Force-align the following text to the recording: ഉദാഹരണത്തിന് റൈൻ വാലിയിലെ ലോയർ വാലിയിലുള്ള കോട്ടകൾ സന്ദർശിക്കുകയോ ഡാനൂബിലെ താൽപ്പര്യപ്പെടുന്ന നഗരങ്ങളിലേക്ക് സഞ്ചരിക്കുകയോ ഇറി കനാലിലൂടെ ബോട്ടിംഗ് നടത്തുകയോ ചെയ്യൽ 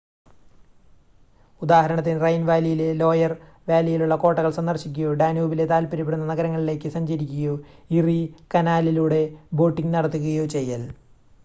ഉദാഹരണത്തിന് 1.61 2.21
റൈൻ 2.21 2.41
വാലിയിലെ 2.45 2.87
ലോയർ 2.93 3.33
വാലിയിലുള്ള 3.69 4.15
കോട്ടകൾ 4.15 4.51
സന്ദർശിക്കുകയോ 4.51 5.11
ഡാനൂബിലെ 5.13 5.65
താൽപ്പര്യപ്പെടുന്ന 5.65 6.31
നഗരങ്ങളിലേക്ക് 6.31 6.89
സഞ്ചരിക്കുകയോ 6.89 7.55
ഇറി 7.91 8.19
കനാലിലൂടെ 8.55 9.23
ബോട്ടിംഗ് 9.53 9.95
നടത്തുകയോ 9.95 10.45
ചെയ്യൽ 10.49 10.85